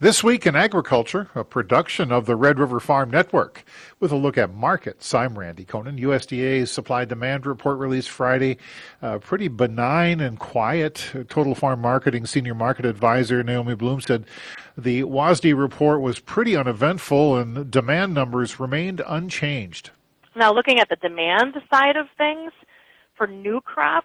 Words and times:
This 0.00 0.22
week 0.22 0.46
in 0.46 0.54
agriculture, 0.54 1.28
a 1.34 1.42
production 1.42 2.12
of 2.12 2.26
the 2.26 2.36
Red 2.36 2.60
River 2.60 2.78
Farm 2.78 3.10
Network. 3.10 3.64
With 3.98 4.12
a 4.12 4.16
look 4.16 4.38
at 4.38 4.54
markets, 4.54 5.12
I'm 5.12 5.36
Randy 5.36 5.64
Koenen. 5.64 6.00
USDA's 6.00 6.70
supply 6.70 7.04
demand 7.04 7.44
report 7.46 7.80
released 7.80 8.08
Friday. 8.08 8.58
Uh, 9.02 9.18
pretty 9.18 9.48
benign 9.48 10.20
and 10.20 10.38
quiet. 10.38 11.10
Total 11.28 11.52
Farm 11.52 11.80
Marketing 11.80 12.26
Senior 12.26 12.54
Market 12.54 12.86
Advisor 12.86 13.42
Naomi 13.42 13.74
Blohm 13.74 14.00
said 14.00 14.24
the 14.76 15.02
WASDE 15.02 15.58
report 15.58 16.00
was 16.00 16.20
pretty 16.20 16.54
uneventful 16.54 17.36
and 17.36 17.68
demand 17.68 18.14
numbers 18.14 18.60
remained 18.60 19.02
unchanged. 19.04 19.90
Now, 20.36 20.54
looking 20.54 20.78
at 20.78 20.88
the 20.88 20.96
demand 20.96 21.56
side 21.68 21.96
of 21.96 22.06
things, 22.16 22.52
for 23.16 23.26
new 23.26 23.60
crop, 23.62 24.04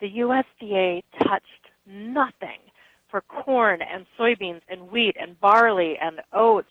the 0.00 0.08
USDA 0.08 1.02
touched 1.18 1.68
nothing 1.86 2.60
for 3.14 3.20
corn 3.20 3.78
and 3.80 4.06
soybeans 4.18 4.62
and 4.68 4.90
wheat 4.90 5.14
and 5.20 5.40
barley 5.40 5.94
and 6.02 6.20
oats 6.32 6.66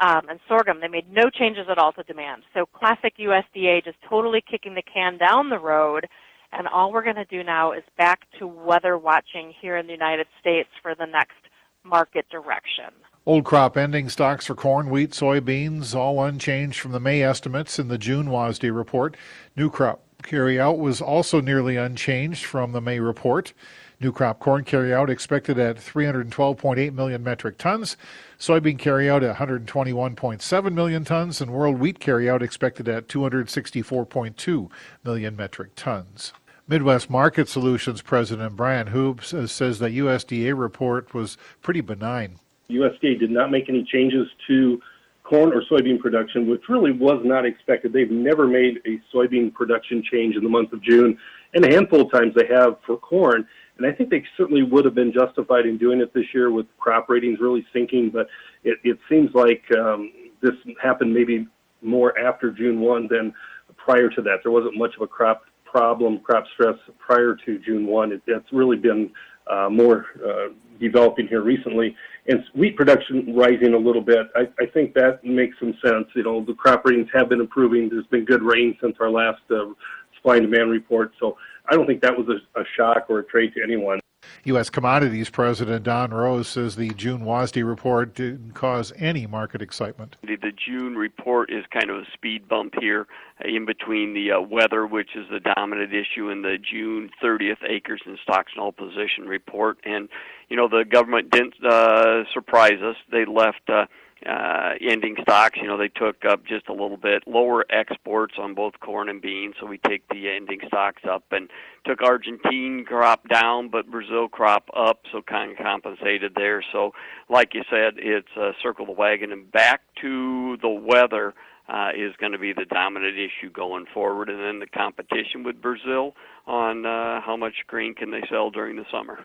um, 0.00 0.28
and 0.28 0.38
sorghum. 0.46 0.82
They 0.82 0.88
made 0.88 1.10
no 1.10 1.30
changes 1.30 1.64
at 1.70 1.78
all 1.78 1.92
to 1.92 2.02
demand. 2.02 2.42
So 2.52 2.66
classic 2.66 3.14
USDA 3.18 3.82
just 3.82 3.96
totally 4.06 4.42
kicking 4.42 4.74
the 4.74 4.82
can 4.82 5.16
down 5.16 5.48
the 5.48 5.58
road. 5.58 6.06
And 6.52 6.68
all 6.68 6.92
we're 6.92 7.04
going 7.04 7.16
to 7.16 7.24
do 7.24 7.42
now 7.42 7.72
is 7.72 7.84
back 7.96 8.20
to 8.38 8.46
weather 8.46 8.98
watching 8.98 9.54
here 9.58 9.78
in 9.78 9.86
the 9.86 9.94
United 9.94 10.26
States 10.38 10.68
for 10.82 10.94
the 10.94 11.06
next 11.06 11.38
market 11.84 12.28
direction. 12.28 12.92
Old 13.24 13.44
crop 13.44 13.78
ending 13.78 14.10
stocks 14.10 14.44
for 14.44 14.54
corn, 14.54 14.90
wheat, 14.90 15.12
soybeans, 15.12 15.94
all 15.94 16.22
unchanged 16.22 16.78
from 16.80 16.92
the 16.92 17.00
May 17.00 17.22
estimates 17.22 17.78
in 17.78 17.88
the 17.88 17.96
June 17.96 18.26
WASDE 18.26 18.74
report. 18.74 19.16
New 19.56 19.70
crop 19.70 20.02
carryout 20.22 20.78
was 20.78 21.00
also 21.00 21.40
nearly 21.40 21.76
unchanged 21.76 22.44
from 22.44 22.72
the 22.72 22.80
May 22.80 23.00
report. 23.00 23.52
New 24.00 24.12
crop 24.12 24.38
corn 24.38 24.64
carryout 24.64 25.08
expected 25.08 25.58
at 25.58 25.76
312.8 25.76 26.92
million 26.92 27.24
metric 27.24 27.58
tons, 27.58 27.96
soybean 28.38 28.78
carryout 28.78 29.28
at 29.28 29.36
121.7 29.36 30.72
million 30.72 31.04
tons, 31.04 31.40
and 31.40 31.50
world 31.50 31.80
wheat 31.80 31.98
carryout 31.98 32.40
expected 32.40 32.88
at 32.88 33.08
264.2 33.08 34.70
million 35.02 35.34
metric 35.34 35.70
tons. 35.74 36.32
Midwest 36.68 37.10
Market 37.10 37.48
Solutions 37.48 38.02
President 38.02 38.54
Brian 38.54 38.88
Hoops 38.88 39.34
uh, 39.34 39.46
says 39.46 39.78
that 39.80 39.92
USDA 39.92 40.56
report 40.56 41.12
was 41.12 41.36
pretty 41.62 41.80
benign. 41.80 42.38
USDA 42.70 43.18
did 43.18 43.30
not 43.30 43.50
make 43.50 43.68
any 43.68 43.82
changes 43.82 44.28
to 44.46 44.80
corn 45.28 45.52
or 45.52 45.62
soybean 45.70 45.98
production, 45.98 46.48
which 46.48 46.62
really 46.68 46.92
was 46.92 47.20
not 47.24 47.44
expected. 47.44 47.92
They've 47.92 48.10
never 48.10 48.46
made 48.46 48.78
a 48.86 48.98
soybean 49.14 49.52
production 49.52 50.02
change 50.10 50.36
in 50.36 50.42
the 50.42 50.48
month 50.48 50.72
of 50.72 50.82
June, 50.82 51.18
and 51.54 51.64
a 51.64 51.68
handful 51.68 52.00
of 52.00 52.10
times 52.10 52.34
they 52.34 52.46
have 52.46 52.78
for 52.86 52.96
corn. 52.96 53.46
And 53.76 53.86
I 53.86 53.92
think 53.92 54.10
they 54.10 54.24
certainly 54.36 54.62
would 54.62 54.84
have 54.84 54.94
been 54.94 55.12
justified 55.12 55.66
in 55.66 55.78
doing 55.78 56.00
it 56.00 56.12
this 56.12 56.24
year 56.34 56.50
with 56.50 56.66
crop 56.78 57.08
ratings 57.08 57.38
really 57.40 57.64
sinking. 57.72 58.10
But 58.10 58.26
it, 58.64 58.78
it 58.82 58.98
seems 59.08 59.30
like 59.34 59.62
um, 59.76 60.12
this 60.40 60.54
happened 60.82 61.12
maybe 61.12 61.46
more 61.82 62.18
after 62.18 62.50
June 62.50 62.80
1 62.80 63.08
than 63.08 63.32
prior 63.76 64.08
to 64.08 64.22
that. 64.22 64.38
There 64.42 64.50
wasn't 64.50 64.76
much 64.76 64.96
of 64.96 65.02
a 65.02 65.06
crop 65.06 65.44
problem, 65.64 66.20
crop 66.20 66.44
stress 66.54 66.76
prior 66.98 67.36
to 67.44 67.58
June 67.58 67.86
1. 67.86 68.12
It, 68.12 68.22
it's 68.26 68.52
really 68.52 68.78
been 68.78 69.10
uh, 69.48 69.68
more 69.70 70.06
uh, 70.26 70.52
developing 70.80 71.28
here 71.28 71.42
recently. 71.42 71.94
And 72.28 72.44
wheat 72.54 72.76
production 72.76 73.34
rising 73.34 73.72
a 73.72 73.78
little 73.78 74.02
bit. 74.02 74.26
I, 74.36 74.48
I 74.60 74.66
think 74.66 74.92
that 74.94 75.24
makes 75.24 75.58
some 75.58 75.74
sense. 75.82 76.06
You 76.14 76.24
know, 76.24 76.44
the 76.44 76.52
crop 76.52 76.84
ratings 76.84 77.08
have 77.14 77.30
been 77.30 77.40
improving. 77.40 77.88
There's 77.88 78.06
been 78.06 78.26
good 78.26 78.42
rain 78.42 78.76
since 78.82 78.96
our 79.00 79.10
last 79.10 79.40
uh, 79.50 79.72
supply 80.16 80.36
and 80.36 80.50
demand 80.50 80.70
report. 80.70 81.12
So 81.18 81.38
I 81.70 81.74
don't 81.74 81.86
think 81.86 82.02
that 82.02 82.16
was 82.16 82.28
a, 82.28 82.60
a 82.60 82.64
shock 82.76 83.06
or 83.08 83.20
a 83.20 83.24
trade 83.24 83.54
to 83.54 83.62
anyone. 83.62 84.00
U.S. 84.44 84.70
Commodities 84.70 85.30
President 85.30 85.84
Don 85.84 86.10
Roose 86.10 86.48
says 86.48 86.76
the 86.76 86.90
June 86.90 87.22
WASDE 87.22 87.66
report 87.66 88.14
didn't 88.14 88.52
cause 88.52 88.92
any 88.96 89.26
market 89.26 89.60
excitement. 89.60 90.16
The, 90.22 90.36
the 90.36 90.52
June 90.52 90.96
report 90.96 91.52
is 91.52 91.64
kind 91.70 91.90
of 91.90 91.98
a 91.98 92.04
speed 92.14 92.48
bump 92.48 92.74
here 92.80 93.06
uh, 93.44 93.48
in 93.48 93.66
between 93.66 94.14
the 94.14 94.32
uh, 94.32 94.40
weather, 94.40 94.86
which 94.86 95.10
is 95.14 95.26
the 95.30 95.40
dominant 95.40 95.92
issue, 95.92 96.30
and 96.30 96.44
the 96.44 96.56
June 96.58 97.10
30th 97.22 97.62
acres 97.68 98.00
and 98.06 98.18
stocks 98.22 98.52
and 98.54 98.62
all 98.62 98.72
position 98.72 99.26
report. 99.26 99.78
And, 99.84 100.08
you 100.48 100.56
know, 100.56 100.68
the 100.68 100.84
government 100.84 101.30
didn't 101.30 101.54
uh, 101.64 102.24
surprise 102.32 102.80
us. 102.82 102.96
They 103.10 103.24
left. 103.24 103.68
Uh, 103.68 103.86
uh, 104.26 104.74
ending 104.80 105.16
stocks, 105.22 105.58
you 105.60 105.68
know, 105.68 105.76
they 105.76 105.88
took 105.88 106.24
up 106.24 106.44
just 106.44 106.68
a 106.68 106.72
little 106.72 106.96
bit. 106.96 107.22
Lower 107.26 107.64
exports 107.70 108.34
on 108.38 108.54
both 108.54 108.74
corn 108.80 109.08
and 109.08 109.22
beans, 109.22 109.54
so 109.60 109.66
we 109.66 109.78
take 109.78 110.08
the 110.08 110.28
ending 110.28 110.60
stocks 110.66 111.02
up 111.08 111.24
and 111.30 111.48
took 111.86 112.02
Argentine 112.02 112.84
crop 112.84 113.28
down, 113.28 113.68
but 113.68 113.90
Brazil 113.90 114.28
crop 114.28 114.68
up, 114.76 115.02
so 115.12 115.22
kind 115.22 115.52
of 115.52 115.58
compensated 115.58 116.32
there. 116.34 116.62
So, 116.72 116.92
like 117.28 117.54
you 117.54 117.62
said, 117.70 117.94
it's 117.96 118.28
uh, 118.36 118.52
circle 118.62 118.86
the 118.86 118.92
wagon 118.92 119.30
and 119.30 119.50
back 119.50 119.82
to 120.02 120.56
the 120.62 120.68
weather. 120.68 121.34
Uh, 121.70 121.90
is 121.94 122.16
going 122.16 122.32
to 122.32 122.38
be 122.38 122.54
the 122.54 122.64
dominant 122.64 123.14
issue 123.18 123.52
going 123.52 123.84
forward, 123.92 124.30
and 124.30 124.40
then 124.40 124.58
the 124.58 124.66
competition 124.66 125.44
with 125.44 125.60
Brazil 125.60 126.14
on 126.46 126.86
uh, 126.86 127.20
how 127.20 127.36
much 127.36 127.52
grain 127.66 127.92
can 127.94 128.10
they 128.10 128.22
sell 128.30 128.48
during 128.48 128.74
the 128.74 128.86
summer. 128.90 129.22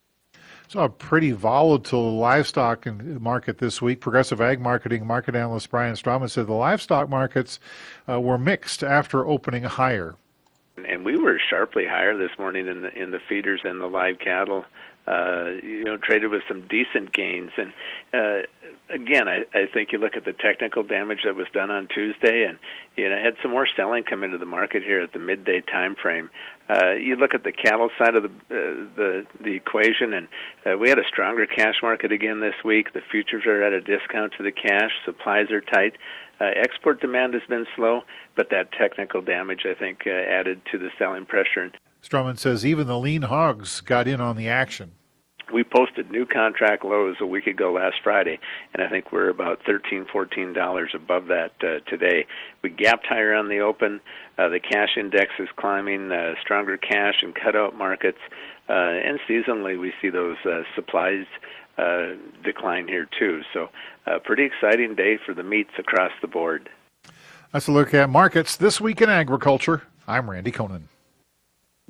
Saw 0.73 0.85
a 0.85 0.89
pretty 0.89 1.29
volatile 1.29 2.17
livestock 2.17 2.87
market 3.21 3.59
this 3.59 3.79
week. 3.79 3.99
Progressive 4.01 4.41
Ag 4.41 4.59
Marketing 4.59 5.05
market 5.05 5.35
analyst 5.35 5.69
Brian 5.69 5.93
Strawman 5.93 6.31
said 6.31 6.47
the 6.47 6.53
livestock 6.53 7.09
markets 7.09 7.59
uh, 8.09 8.19
were 8.19 8.39
mixed 8.39 8.83
after 8.83 9.23
opening 9.23 9.65
higher. 9.65 10.15
And 10.89 11.05
we 11.05 11.15
were 11.15 11.39
sharply 11.47 11.85
higher 11.85 12.17
this 12.17 12.31
morning 12.39 12.67
in 12.67 12.81
the 12.81 12.91
in 12.99 13.11
the 13.11 13.19
feeders 13.29 13.61
and 13.63 13.79
the 13.79 13.85
live 13.85 14.17
cattle. 14.17 14.65
Uh, 15.05 15.51
you 15.61 15.83
know, 15.83 15.97
traded 15.97 16.31
with 16.31 16.41
some 16.47 16.65
decent 16.69 17.13
gains. 17.13 17.51
And 17.57 17.73
uh, 18.13 18.47
again, 18.89 19.27
I, 19.27 19.43
I 19.53 19.67
think 19.71 19.91
you 19.91 19.99
look 19.99 20.15
at 20.15 20.23
the 20.23 20.33
technical 20.33 20.81
damage 20.81 21.19
that 21.25 21.35
was 21.35 21.47
done 21.53 21.69
on 21.69 21.87
Tuesday, 21.93 22.45
and 22.45 22.57
you 22.95 23.09
know, 23.09 23.17
had 23.21 23.35
some 23.41 23.51
more 23.51 23.67
selling 23.75 24.05
come 24.05 24.23
into 24.23 24.37
the 24.37 24.45
market 24.45 24.81
here 24.81 25.01
at 25.01 25.11
the 25.11 25.19
midday 25.19 25.61
time 25.61 25.95
frame. 26.01 26.29
Uh, 26.69 26.93
you 26.93 27.15
look 27.15 27.33
at 27.33 27.43
the 27.43 27.51
cattle 27.51 27.89
side 27.97 28.15
of 28.15 28.23
the 28.23 28.29
uh, 28.29 28.87
the 28.95 29.25
the 29.41 29.53
equation, 29.53 30.13
and 30.13 30.27
uh, 30.65 30.77
we 30.77 30.87
had 30.87 30.97
a 30.97 31.03
stronger 31.07 31.45
cash 31.45 31.75
market 31.83 32.11
again 32.11 32.39
this 32.39 32.55
week. 32.63 32.93
The 32.93 33.01
futures 33.11 33.45
are 33.45 33.61
at 33.61 33.73
a 33.73 33.81
discount 33.81 34.33
to 34.37 34.43
the 34.43 34.51
cash. 34.51 34.91
Supplies 35.05 35.51
are 35.51 35.61
tight. 35.61 35.97
Uh, 36.39 36.45
export 36.55 37.01
demand 37.01 37.33
has 37.33 37.43
been 37.49 37.65
slow, 37.75 38.01
but 38.35 38.49
that 38.49 38.71
technical 38.71 39.21
damage, 39.21 39.65
I 39.69 39.77
think, 39.77 40.03
uh, 40.07 40.09
added 40.09 40.61
to 40.71 40.77
the 40.77 40.89
selling 40.97 41.25
pressure. 41.25 41.71
Stroman 42.01 42.37
says 42.37 42.65
even 42.65 42.87
the 42.87 42.99
lean 42.99 43.23
hogs 43.23 43.81
got 43.81 44.07
in 44.07 44.19
on 44.19 44.35
the 44.35 44.49
action. 44.49 44.93
We 45.53 45.63
posted 45.63 46.09
new 46.09 46.25
contract 46.25 46.83
lows 46.83 47.17
a 47.21 47.27
week 47.27 47.45
ago 47.45 47.73
last 47.73 47.97
Friday, 48.03 48.39
and 48.73 48.81
I 48.81 48.89
think 48.89 49.11
we're 49.11 49.29
about 49.29 49.59
thirteen, 49.65 50.05
fourteen 50.11 50.53
dollars 50.53 50.91
above 50.95 51.27
that 51.27 51.51
uh, 51.61 51.87
today. 51.87 52.25
We 52.63 52.69
gapped 52.69 53.05
higher 53.05 53.35
on 53.35 53.49
the 53.49 53.59
open. 53.59 54.01
Uh, 54.37 54.49
the 54.49 54.59
cash 54.59 54.97
index 54.97 55.31
is 55.39 55.47
climbing. 55.55 56.11
Uh, 56.11 56.33
stronger 56.41 56.77
cash 56.77 57.15
and 57.21 57.35
cutout 57.35 57.75
markets, 57.75 58.17
uh, 58.69 58.73
and 58.73 59.19
seasonally 59.29 59.79
we 59.79 59.93
see 60.01 60.09
those 60.09 60.37
uh, 60.45 60.63
supplies 60.75 61.25
uh, 61.77 62.13
decline 62.43 62.87
here 62.87 63.07
too. 63.19 63.41
So, 63.53 63.69
a 64.05 64.19
pretty 64.19 64.43
exciting 64.43 64.95
day 64.95 65.17
for 65.23 65.33
the 65.33 65.43
meats 65.43 65.71
across 65.77 66.11
the 66.21 66.27
board. 66.27 66.69
Let's 67.53 67.67
look 67.69 67.93
at 67.93 68.09
markets 68.09 68.55
this 68.57 68.81
week 68.81 69.01
in 69.01 69.09
agriculture. 69.09 69.83
I'm 70.07 70.29
Randy 70.29 70.51
Koenen. 70.51 70.83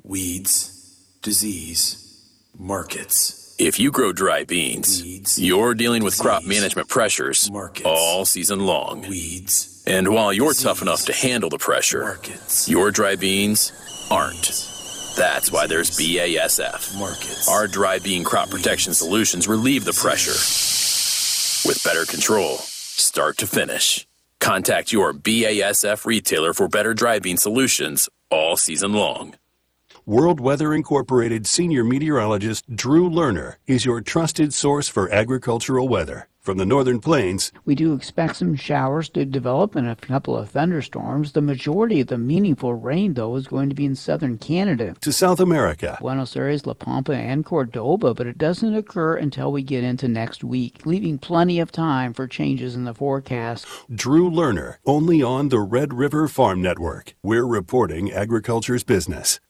weeds, 0.02 1.18
disease, 1.22 2.30
markets. 2.58 3.56
If 3.58 3.78
you 3.78 3.90
grow 3.90 4.12
dry 4.12 4.44
beans, 4.44 5.02
weeds, 5.02 5.40
you're 5.40 5.74
dealing 5.74 6.02
with 6.02 6.14
disease, 6.14 6.22
crop 6.22 6.44
management 6.44 6.88
pressures 6.88 7.50
markets, 7.50 7.86
all 7.88 8.24
season 8.24 8.66
long. 8.66 9.02
Weeds. 9.08 9.70
And 9.86 10.08
while 10.08 10.32
you're 10.32 10.54
tough 10.54 10.80
enough 10.82 11.04
to 11.06 11.12
handle 11.12 11.50
the 11.50 11.58
pressure, 11.58 12.18
your 12.66 12.90
dry 12.90 13.16
beans 13.16 13.72
aren't. 14.10 14.70
That's 15.16 15.52
why 15.52 15.66
there's 15.66 15.90
BASF. 15.90 17.48
Our 17.48 17.68
dry 17.68 17.98
bean 17.98 18.24
crop 18.24 18.50
protection 18.50 18.94
solutions 18.94 19.46
relieve 19.46 19.84
the 19.84 19.92
pressure 19.92 20.32
with 21.68 21.82
better 21.84 22.04
control, 22.04 22.56
start 22.58 23.38
to 23.38 23.46
finish. 23.46 24.06
Contact 24.40 24.92
your 24.92 25.12
BASF 25.14 26.04
retailer 26.04 26.52
for 26.52 26.68
better 26.68 26.92
dry 26.94 27.18
bean 27.18 27.36
solutions 27.36 28.08
all 28.30 28.56
season 28.56 28.92
long. 28.92 29.34
World 30.06 30.40
Weather 30.40 30.74
Incorporated 30.74 31.46
senior 31.46 31.84
meteorologist 31.84 32.74
Drew 32.74 33.08
Lerner 33.08 33.54
is 33.66 33.86
your 33.86 34.02
trusted 34.02 34.52
source 34.52 34.88
for 34.88 35.10
agricultural 35.10 35.88
weather. 35.88 36.28
From 36.44 36.58
the 36.58 36.66
northern 36.66 37.00
plains, 37.00 37.52
we 37.64 37.74
do 37.74 37.94
expect 37.94 38.36
some 38.36 38.54
showers 38.54 39.08
to 39.08 39.24
develop 39.24 39.74
and 39.74 39.88
a 39.88 39.96
couple 39.96 40.36
of 40.36 40.50
thunderstorms. 40.50 41.32
The 41.32 41.40
majority 41.40 42.02
of 42.02 42.08
the 42.08 42.18
meaningful 42.18 42.74
rain, 42.74 43.14
though, 43.14 43.36
is 43.36 43.46
going 43.46 43.70
to 43.70 43.74
be 43.74 43.86
in 43.86 43.94
southern 43.94 44.36
Canada. 44.36 44.94
To 45.00 45.10
South 45.10 45.40
America, 45.40 45.96
Buenos 46.02 46.36
Aires, 46.36 46.66
La 46.66 46.74
Pampa, 46.74 47.16
and 47.16 47.46
Cordoba, 47.46 48.12
but 48.12 48.26
it 48.26 48.36
doesn't 48.36 48.74
occur 48.74 49.16
until 49.16 49.52
we 49.52 49.62
get 49.62 49.84
into 49.84 50.06
next 50.06 50.44
week, 50.44 50.84
leaving 50.84 51.16
plenty 51.16 51.60
of 51.60 51.72
time 51.72 52.12
for 52.12 52.28
changes 52.28 52.74
in 52.74 52.84
the 52.84 52.92
forecast. 52.92 53.66
Drew 53.90 54.30
Lerner, 54.30 54.76
only 54.84 55.22
on 55.22 55.48
the 55.48 55.60
Red 55.60 55.94
River 55.94 56.28
Farm 56.28 56.60
Network. 56.60 57.14
We're 57.22 57.46
reporting 57.46 58.12
agriculture's 58.12 58.84
business. 58.84 59.40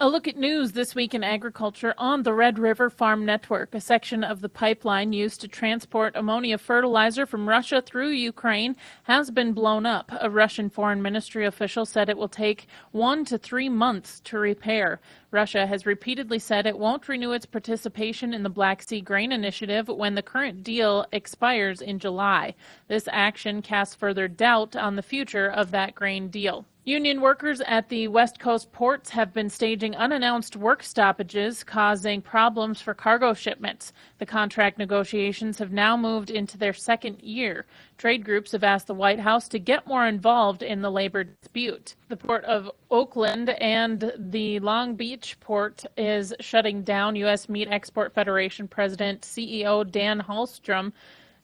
A 0.00 0.08
look 0.08 0.26
at 0.26 0.36
news 0.36 0.72
this 0.72 0.96
week 0.96 1.14
in 1.14 1.22
agriculture 1.22 1.94
on 1.96 2.24
the 2.24 2.34
Red 2.34 2.58
River 2.58 2.90
Farm 2.90 3.24
Network. 3.24 3.76
A 3.76 3.80
section 3.80 4.24
of 4.24 4.40
the 4.40 4.48
pipeline 4.48 5.12
used 5.12 5.40
to 5.40 5.48
transport 5.48 6.16
ammonia 6.16 6.58
fertilizer 6.58 7.26
from 7.26 7.48
Russia 7.48 7.80
through 7.80 8.08
Ukraine 8.10 8.74
has 9.04 9.30
been 9.30 9.52
blown 9.52 9.86
up. 9.86 10.10
A 10.20 10.28
Russian 10.28 10.68
foreign 10.68 11.00
ministry 11.00 11.46
official 11.46 11.86
said 11.86 12.08
it 12.08 12.16
will 12.16 12.28
take 12.28 12.66
one 12.90 13.24
to 13.26 13.38
three 13.38 13.68
months 13.68 14.18
to 14.24 14.36
repair. 14.36 15.00
Russia 15.30 15.64
has 15.64 15.86
repeatedly 15.86 16.40
said 16.40 16.66
it 16.66 16.76
won't 16.76 17.08
renew 17.08 17.30
its 17.30 17.46
participation 17.46 18.34
in 18.34 18.42
the 18.42 18.50
Black 18.50 18.82
Sea 18.82 19.00
Grain 19.00 19.30
Initiative 19.30 19.86
when 19.86 20.16
the 20.16 20.22
current 20.22 20.64
deal 20.64 21.06
expires 21.12 21.80
in 21.80 22.00
July. 22.00 22.56
This 22.88 23.08
action 23.12 23.62
casts 23.62 23.94
further 23.94 24.26
doubt 24.26 24.74
on 24.74 24.96
the 24.96 25.02
future 25.02 25.46
of 25.46 25.70
that 25.70 25.94
grain 25.94 26.30
deal. 26.30 26.66
Union 26.86 27.22
workers 27.22 27.62
at 27.62 27.88
the 27.88 28.08
West 28.08 28.38
Coast 28.38 28.70
ports 28.70 29.08
have 29.08 29.32
been 29.32 29.48
staging 29.48 29.96
unannounced 29.96 30.54
work 30.54 30.82
stoppages, 30.82 31.64
causing 31.64 32.20
problems 32.20 32.82
for 32.82 32.92
cargo 32.92 33.32
shipments. 33.32 33.94
The 34.18 34.26
contract 34.26 34.76
negotiations 34.76 35.58
have 35.60 35.72
now 35.72 35.96
moved 35.96 36.28
into 36.28 36.58
their 36.58 36.74
second 36.74 37.22
year. 37.22 37.64
Trade 37.96 38.22
groups 38.22 38.52
have 38.52 38.64
asked 38.64 38.86
the 38.86 38.94
White 38.94 39.20
House 39.20 39.48
to 39.48 39.58
get 39.58 39.86
more 39.86 40.06
involved 40.06 40.62
in 40.62 40.82
the 40.82 40.90
labor 40.90 41.24
dispute. 41.24 41.94
The 42.10 42.18
port 42.18 42.44
of 42.44 42.70
Oakland 42.90 43.48
and 43.48 44.12
the 44.18 44.60
Long 44.60 44.94
Beach 44.94 45.40
port 45.40 45.86
is 45.96 46.34
shutting 46.40 46.82
down. 46.82 47.16
U.S. 47.16 47.48
Meat 47.48 47.68
Export 47.70 48.12
Federation 48.12 48.68
President 48.68 49.22
CEO 49.22 49.90
Dan 49.90 50.20
Halstrom 50.20 50.92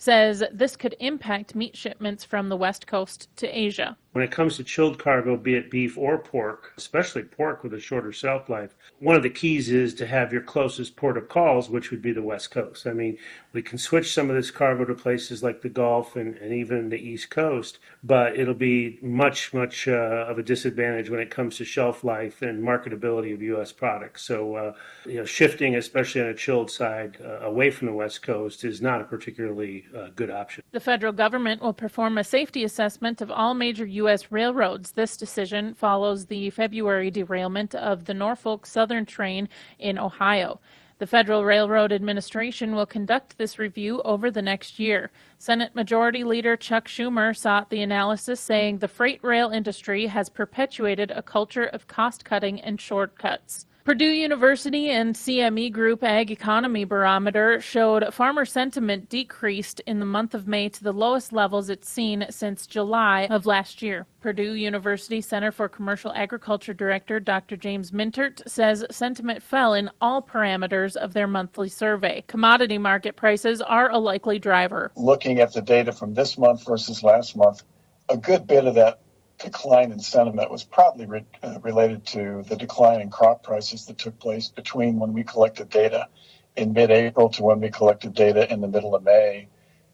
says 0.00 0.42
this 0.50 0.76
could 0.76 0.96
impact 0.98 1.54
meat 1.54 1.76
shipments 1.76 2.24
from 2.24 2.48
the 2.48 2.56
West 2.56 2.86
Coast 2.86 3.28
to 3.36 3.46
Asia. 3.46 3.96
When 4.12 4.24
it 4.24 4.32
comes 4.32 4.56
to 4.56 4.64
chilled 4.64 4.98
cargo, 4.98 5.36
be 5.36 5.54
it 5.54 5.70
beef 5.70 5.96
or 5.96 6.18
pork, 6.18 6.72
especially 6.76 7.22
pork 7.22 7.62
with 7.62 7.72
a 7.72 7.78
shorter 7.78 8.10
shelf 8.10 8.48
life, 8.48 8.74
one 8.98 9.14
of 9.14 9.22
the 9.22 9.30
keys 9.30 9.70
is 9.70 9.94
to 9.94 10.06
have 10.06 10.32
your 10.32 10.42
closest 10.42 10.96
port 10.96 11.16
of 11.16 11.28
calls, 11.28 11.70
which 11.70 11.92
would 11.92 12.02
be 12.02 12.10
the 12.10 12.22
West 12.22 12.50
Coast. 12.50 12.88
I 12.88 12.92
mean, 12.92 13.18
we 13.52 13.62
can 13.62 13.78
switch 13.78 14.12
some 14.12 14.28
of 14.28 14.34
this 14.34 14.50
cargo 14.50 14.84
to 14.84 14.94
places 14.94 15.44
like 15.44 15.62
the 15.62 15.68
Gulf 15.68 16.16
and, 16.16 16.36
and 16.38 16.52
even 16.52 16.88
the 16.88 16.98
East 16.98 17.30
Coast, 17.30 17.78
but 18.02 18.36
it'll 18.36 18.52
be 18.52 18.98
much, 19.00 19.54
much 19.54 19.86
uh, 19.86 20.26
of 20.28 20.38
a 20.38 20.42
disadvantage 20.42 21.08
when 21.08 21.20
it 21.20 21.30
comes 21.30 21.56
to 21.58 21.64
shelf 21.64 22.02
life 22.02 22.42
and 22.42 22.62
marketability 22.62 23.32
of 23.32 23.42
U.S. 23.42 23.70
products. 23.70 24.22
So, 24.22 24.56
uh, 24.56 24.72
you 25.06 25.18
know, 25.18 25.24
shifting, 25.24 25.76
especially 25.76 26.22
on 26.22 26.28
a 26.28 26.34
chilled 26.34 26.70
side, 26.70 27.18
uh, 27.24 27.46
away 27.46 27.70
from 27.70 27.86
the 27.86 27.94
West 27.94 28.22
Coast 28.22 28.64
is 28.64 28.82
not 28.82 29.00
a 29.00 29.04
particularly 29.04 29.84
uh, 29.96 30.08
good 30.16 30.30
option. 30.30 30.64
The 30.72 30.80
federal 30.80 31.12
government 31.12 31.62
will 31.62 31.72
perform 31.72 32.18
a 32.18 32.24
safety 32.24 32.64
assessment 32.64 33.20
of 33.20 33.30
all 33.30 33.54
major 33.54 33.86
U.S. 34.00 34.30
railroads. 34.30 34.92
This 34.92 35.16
decision 35.16 35.74
follows 35.74 36.26
the 36.26 36.50
February 36.50 37.10
derailment 37.10 37.74
of 37.74 38.04
the 38.04 38.14
Norfolk 38.14 38.66
Southern 38.66 39.06
train 39.06 39.48
in 39.78 39.98
Ohio. 39.98 40.60
The 41.00 41.06
Federal 41.06 41.46
Railroad 41.46 41.92
Administration 41.92 42.74
will 42.74 42.84
conduct 42.84 43.38
this 43.38 43.58
review 43.58 44.02
over 44.02 44.30
the 44.30 44.42
next 44.42 44.78
year. 44.78 45.10
Senate 45.38 45.74
Majority 45.74 46.24
Leader 46.24 46.58
Chuck 46.58 46.88
Schumer 46.88 47.34
sought 47.34 47.70
the 47.70 47.80
analysis, 47.80 48.38
saying 48.38 48.78
the 48.78 48.86
freight 48.88 49.24
rail 49.24 49.48
industry 49.48 50.08
has 50.08 50.28
perpetuated 50.28 51.10
a 51.10 51.22
culture 51.22 51.64
of 51.64 51.86
cost 51.86 52.24
cutting 52.24 52.60
and 52.60 52.78
shortcuts. 52.78 53.64
Purdue 53.82 54.10
University 54.10 54.90
and 54.90 55.14
CME 55.14 55.72
Group 55.72 56.04
Ag 56.04 56.30
Economy 56.30 56.84
Barometer 56.84 57.62
showed 57.62 58.12
farmer 58.12 58.44
sentiment 58.44 59.08
decreased 59.08 59.80
in 59.86 60.00
the 60.00 60.06
month 60.06 60.34
of 60.34 60.46
May 60.46 60.68
to 60.68 60.84
the 60.84 60.92
lowest 60.92 61.32
levels 61.32 61.70
it's 61.70 61.88
seen 61.88 62.26
since 62.28 62.66
July 62.66 63.26
of 63.30 63.46
last 63.46 63.80
year. 63.80 64.06
Purdue 64.20 64.52
University 64.52 65.22
Center 65.22 65.50
for 65.50 65.66
Commercial 65.66 66.12
Agriculture 66.12 66.74
Director 66.74 67.18
Dr. 67.20 67.56
James 67.56 67.90
Mintert 67.90 68.46
says 68.46 68.84
sentiment 68.90 69.42
fell 69.42 69.72
in 69.72 69.90
all 70.02 70.20
parameters 70.20 70.94
of 70.96 71.14
their 71.14 71.26
monthly 71.26 71.70
survey. 71.70 72.22
Commodity 72.26 72.76
market 72.76 73.16
prices 73.16 73.62
are 73.62 73.90
a 73.90 73.98
likely 73.98 74.38
driver. 74.38 74.92
Looking 74.94 75.40
at 75.40 75.54
the 75.54 75.62
data 75.62 75.90
from 75.90 76.12
this 76.12 76.36
month 76.36 76.66
versus 76.66 77.02
last 77.02 77.34
month, 77.34 77.62
a 78.10 78.18
good 78.18 78.46
bit 78.46 78.66
of 78.66 78.74
that 78.74 79.00
decline 79.42 79.92
in 79.92 79.98
sentiment 80.00 80.50
was 80.50 80.64
probably 80.64 81.06
re- 81.06 81.24
uh, 81.42 81.58
related 81.62 82.06
to 82.06 82.44
the 82.48 82.56
decline 82.56 83.00
in 83.00 83.10
crop 83.10 83.42
prices 83.42 83.86
that 83.86 83.98
took 83.98 84.18
place 84.18 84.48
between 84.48 84.98
when 84.98 85.12
we 85.12 85.24
collected 85.24 85.68
data 85.70 86.08
in 86.56 86.72
mid-April 86.72 87.28
to 87.30 87.42
when 87.42 87.60
we 87.60 87.70
collected 87.70 88.14
data 88.14 88.52
in 88.52 88.60
the 88.60 88.68
middle 88.68 88.94
of 88.94 89.02
May. 89.02 89.48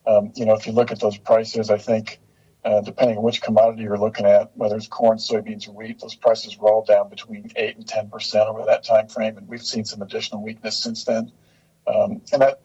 Um, 0.06 0.32
you 0.34 0.44
know, 0.44 0.54
if 0.54 0.66
you 0.66 0.72
look 0.72 0.90
at 0.90 1.00
those 1.00 1.19
prices, 1.19 1.70
I 1.70 1.78
think 1.78 2.19
uh, 2.64 2.81
depending 2.81 3.16
on 3.16 3.22
which 3.22 3.43
commodity 3.43 3.84
you're 3.84 3.98
looking 3.98 4.26
at, 4.26 4.50
whether 4.56 4.76
it's 4.76 4.88
corn, 4.88 5.19
soybeans, 5.19 5.69
or 5.69 5.72
wheat, 5.72 6.00
those 6.00 6.16
prices 6.16 6.58
rolled 6.58 6.87
down 6.88 7.08
between 7.08 7.50
eight 7.54 7.76
and 7.76 7.87
ten 7.87 8.08
percent 8.10 8.49
over 8.49 8.64
that 8.66 8.82
time 8.82 9.06
frame, 9.06 9.37
and 9.37 9.46
we've 9.46 9.62
seen 9.62 9.84
some 9.84 10.02
additional 10.02 10.42
weakness 10.42 10.82
since 10.82 11.04
then. 11.04 11.31
Um, 11.87 12.22
and 12.32 12.42
that 12.42 12.60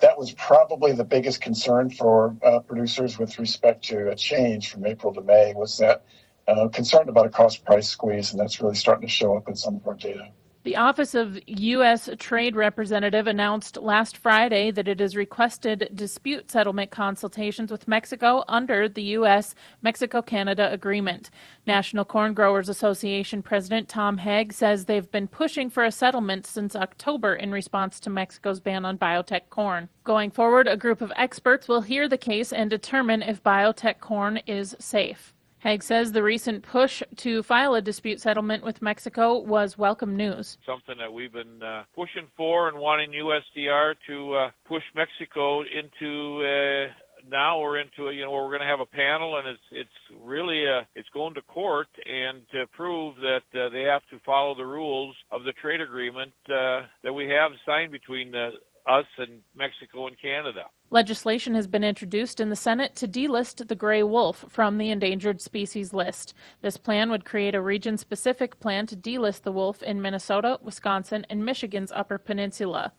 that 0.00 0.18
was 0.18 0.32
probably 0.32 0.92
the 0.92 1.04
biggest 1.04 1.40
concern 1.40 1.90
for 1.90 2.36
uh, 2.44 2.58
producers 2.60 3.16
with 3.16 3.38
respect 3.38 3.84
to 3.84 4.10
a 4.10 4.16
change 4.16 4.70
from 4.70 4.84
April 4.86 5.14
to 5.14 5.20
May 5.20 5.54
was 5.54 5.78
that 5.78 6.04
uh, 6.48 6.68
concerned 6.68 7.08
about 7.08 7.26
a 7.26 7.30
cost 7.30 7.64
price 7.64 7.88
squeeze, 7.88 8.32
and 8.32 8.40
that's 8.40 8.60
really 8.60 8.74
starting 8.74 9.08
to 9.08 9.12
show 9.12 9.36
up 9.36 9.48
in 9.48 9.54
some 9.54 9.76
of 9.76 9.86
our 9.86 9.94
data. 9.94 10.28
The 10.64 10.76
Office 10.76 11.14
of 11.14 11.38
U.S. 11.46 12.08
Trade 12.18 12.56
Representative 12.56 13.26
announced 13.26 13.76
last 13.76 14.16
Friday 14.16 14.70
that 14.70 14.88
it 14.88 14.98
has 14.98 15.14
requested 15.14 15.90
dispute 15.94 16.50
settlement 16.50 16.90
consultations 16.90 17.70
with 17.70 17.86
Mexico 17.86 18.44
under 18.48 18.88
the 18.88 19.02
U.S. 19.18 19.54
Mexico 19.82 20.22
Canada 20.22 20.72
Agreement. 20.72 21.28
National 21.66 22.06
Corn 22.06 22.32
Growers 22.32 22.70
Association 22.70 23.42
President 23.42 23.90
Tom 23.90 24.16
Haag 24.16 24.54
says 24.54 24.86
they've 24.86 25.10
been 25.10 25.28
pushing 25.28 25.68
for 25.68 25.84
a 25.84 25.92
settlement 25.92 26.46
since 26.46 26.74
October 26.74 27.34
in 27.34 27.52
response 27.52 28.00
to 28.00 28.08
Mexico's 28.08 28.58
ban 28.58 28.86
on 28.86 28.96
biotech 28.96 29.50
corn. 29.50 29.90
Going 30.02 30.30
forward, 30.30 30.66
a 30.66 30.78
group 30.78 31.02
of 31.02 31.12
experts 31.14 31.68
will 31.68 31.82
hear 31.82 32.08
the 32.08 32.16
case 32.16 32.54
and 32.54 32.70
determine 32.70 33.20
if 33.20 33.42
biotech 33.42 34.00
corn 34.00 34.38
is 34.46 34.74
safe. 34.78 35.34
Haag 35.64 35.82
says 35.82 36.12
the 36.12 36.22
recent 36.22 36.62
push 36.62 37.02
to 37.16 37.42
file 37.42 37.74
a 37.74 37.80
dispute 37.80 38.20
settlement 38.20 38.62
with 38.62 38.82
Mexico 38.82 39.38
was 39.38 39.78
welcome 39.78 40.14
news. 40.14 40.58
Something 40.66 40.96
that 40.98 41.10
we've 41.10 41.32
been 41.32 41.62
uh, 41.62 41.84
pushing 41.94 42.26
for 42.36 42.68
and 42.68 42.76
wanting 42.76 43.12
USTR 43.12 43.94
to 44.06 44.34
uh, 44.34 44.50
push 44.66 44.82
Mexico 44.94 45.62
into. 45.62 46.44
Uh, 46.44 46.92
now 47.30 47.58
we're 47.58 47.78
into 47.78 48.08
a, 48.08 48.12
you 48.12 48.22
know 48.22 48.32
we're 48.32 48.48
going 48.48 48.60
to 48.60 48.66
have 48.66 48.80
a 48.80 48.86
panel 48.86 49.38
and 49.38 49.48
it's 49.48 49.62
it's 49.72 50.20
really 50.22 50.64
uh, 50.68 50.82
it's 50.94 51.08
going 51.14 51.32
to 51.32 51.40
court 51.40 51.88
and 52.04 52.42
to 52.52 52.66
prove 52.76 53.16
that 53.16 53.58
uh, 53.58 53.70
they 53.70 53.84
have 53.84 54.02
to 54.10 54.18
follow 54.26 54.54
the 54.54 54.66
rules 54.66 55.16
of 55.30 55.44
the 55.44 55.52
trade 55.52 55.80
agreement 55.80 56.34
uh, 56.50 56.82
that 57.02 57.14
we 57.14 57.26
have 57.26 57.52
signed 57.64 57.90
between 57.90 58.34
us 58.34 59.06
and 59.16 59.40
Mexico 59.56 60.08
and 60.08 60.20
Canada. 60.20 60.64
Legislation 60.94 61.56
has 61.56 61.66
been 61.66 61.82
introduced 61.82 62.38
in 62.38 62.50
the 62.50 62.54
Senate 62.54 62.94
to 62.94 63.08
delist 63.08 63.66
the 63.66 63.74
gray 63.74 64.04
wolf 64.04 64.44
from 64.48 64.78
the 64.78 64.90
endangered 64.90 65.40
species 65.40 65.92
list. 65.92 66.34
This 66.62 66.76
plan 66.76 67.10
would 67.10 67.24
create 67.24 67.56
a 67.56 67.60
region 67.60 67.98
specific 67.98 68.60
plan 68.60 68.86
to 68.86 68.96
delist 68.96 69.42
the 69.42 69.50
wolf 69.50 69.82
in 69.82 70.00
Minnesota, 70.00 70.60
Wisconsin, 70.62 71.26
and 71.28 71.44
Michigan's 71.44 71.90
Upper 71.90 72.16
Peninsula. 72.16 72.92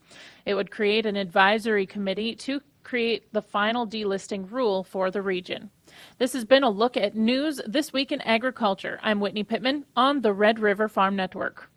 It 0.46 0.56
would 0.56 0.72
create 0.72 1.06
an 1.06 1.16
advisory 1.16 1.86
committee 1.86 2.36
to 2.36 2.60
create 2.84 3.32
the 3.32 3.42
final 3.42 3.88
delisting 3.88 4.52
rule 4.52 4.84
for 4.84 5.10
the 5.10 5.22
region. 5.22 5.70
This 6.18 6.34
has 6.34 6.44
been 6.44 6.64
a 6.64 6.70
look 6.70 6.98
at 6.98 7.16
news 7.16 7.62
this 7.66 7.94
week 7.94 8.12
in 8.12 8.20
agriculture. 8.24 9.00
I'm 9.04 9.22
Whitney 9.22 9.46
Pittman 9.46 9.86
on 9.96 10.20
the 10.20 10.34
Red 10.34 10.60
River 10.60 10.90
Farm 10.90 11.16
Network. 11.16 11.70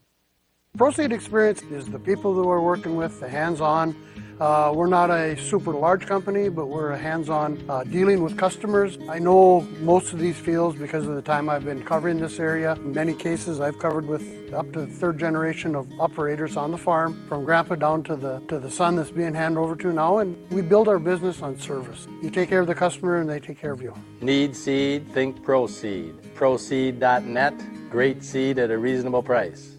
Proseed 0.78 1.12
Experience 1.12 1.60
is 1.72 1.87
the 1.87 1.98
people 1.98 2.34
that 2.37 2.44
we're 2.44 2.60
working 2.60 2.94
with, 2.94 3.18
the 3.18 3.28
hands 3.28 3.60
on. 3.60 3.96
Uh, 4.40 4.70
we're 4.72 4.87
not 4.87 5.10
a 5.10 5.37
super 5.37 5.72
large 5.72 6.06
company, 6.06 6.48
but 6.48 6.66
we're 6.66 6.92
a 6.92 6.96
hands 6.96 7.28
on 7.28 7.60
uh, 7.68 7.82
dealing 7.82 8.22
with 8.22 8.38
customers. 8.38 8.96
I 9.08 9.18
know 9.18 9.62
most 9.80 10.12
of 10.12 10.20
these 10.20 10.37
fields 10.37 10.78
because 10.78 11.08
of 11.08 11.16
the 11.16 11.22
time 11.22 11.48
I've 11.48 11.64
been 11.64 11.82
covering 11.82 12.20
this 12.20 12.38
area. 12.38 12.75
In 12.75 12.92
many 12.92 13.12
cases, 13.12 13.60
I've 13.60 13.80
covered 13.80 14.06
with 14.06 14.54
up 14.54 14.72
to 14.75 14.82
the 14.82 14.87
third 14.87 15.18
generation 15.18 15.75
of 15.75 15.88
operators 15.98 16.56
on 16.56 16.70
the 16.70 16.78
farm, 16.78 17.26
from 17.28 17.44
grandpa 17.44 17.75
down 17.75 18.04
to 18.04 18.14
the, 18.14 18.38
to 18.46 18.60
the 18.60 18.70
son 18.70 18.94
that's 18.94 19.10
being 19.10 19.34
handed 19.34 19.58
over 19.58 19.75
to 19.75 19.92
now. 19.92 20.18
And 20.18 20.37
we 20.52 20.62
build 20.62 20.87
our 20.87 21.00
business 21.00 21.42
on 21.42 21.58
service. 21.58 22.06
You 22.22 22.30
take 22.30 22.48
care 22.48 22.60
of 22.60 22.68
the 22.68 22.75
customer, 22.76 23.16
and 23.16 23.28
they 23.28 23.40
take 23.40 23.58
care 23.58 23.72
of 23.72 23.82
you. 23.82 23.92
Need 24.20 24.54
seed? 24.54 25.10
Think 25.10 25.44
Proseed. 25.44 26.14
Proseed.net. 26.37 27.90
Great 27.90 28.22
seed 28.22 28.60
at 28.60 28.70
a 28.70 28.78
reasonable 28.78 29.25
price. 29.25 29.77